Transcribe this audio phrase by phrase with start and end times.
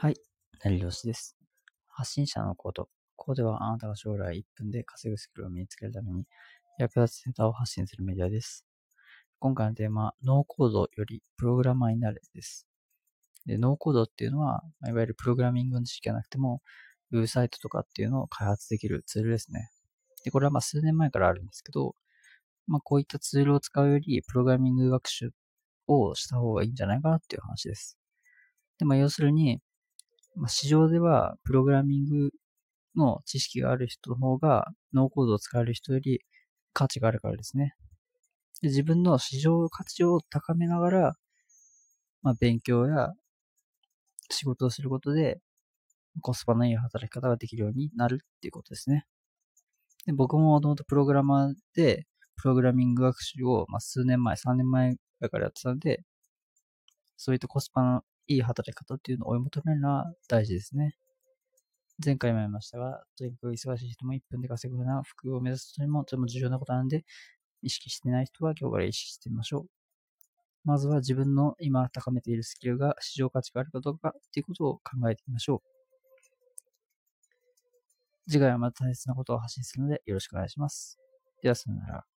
[0.00, 0.14] はい、
[0.62, 1.36] なりよしです。
[1.88, 2.88] 発信者のコード。
[3.16, 6.24] コードはあなたが将来1分で稼ぐスキルを身につけるために
[6.78, 8.64] 役立つネタを発信するメディアです。
[9.40, 12.68] 今回のテーマは、ノーコードよりプログラマーになれです。
[13.44, 16.62] で、ノーコードっていうのは、いわゆるプログラミングの知識がなくても、
[17.10, 19.68] ウェブサイトとかっていうのを開発できるツールですね。
[20.22, 21.96] で、これはまあ数年前からあるんですけど、
[22.68, 25.32] まあこういったツールを使うより、プログラミング学習
[25.88, 27.98] をした方がいいんじゃないかなっていう話です。
[28.78, 29.60] で、まあ要するに、
[30.38, 32.30] まあ、市場ではプログラミング
[32.96, 36.20] の知識がある人の方がノーコードを使える人より
[36.72, 37.74] 価値があるからですね。
[38.62, 41.12] で自分の市場価値を高めながら、
[42.22, 43.12] まあ、勉強や
[44.30, 45.40] 仕事をすることで
[46.22, 49.04] コスパのいい働き方ができるようになるっていうことですね。
[50.06, 52.06] で僕ももともとプログラマーで
[52.38, 54.94] プログラミング学習を、まあ、数年前、3年前
[55.30, 56.02] からやってたんで、
[57.16, 60.94] そういったコスパのいい働き方っていうのを追い求めるのは大事ですね。
[62.04, 67.04] 前回も言いましたが、とにかく忙しい人も1分で稼ぐような服を目指す人にもとても重要なことなんで、
[67.62, 69.66] 意識してない人は今日から意識してみましょう。
[70.64, 75.78] まずは自分の今高めているスキルが市場価値があるかどうかっていうことを考えてみましょう。
[78.30, 80.98] 次回はまた大切なことを発信するのでよろしくお願いします。
[81.42, 82.17] では、さよなら。